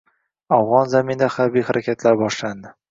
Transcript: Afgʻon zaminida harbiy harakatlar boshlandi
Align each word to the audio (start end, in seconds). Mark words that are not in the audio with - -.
Afgʻon 0.57 0.89
zaminida 0.95 1.31
harbiy 1.37 1.69
harakatlar 1.71 2.23
boshlandi 2.25 2.79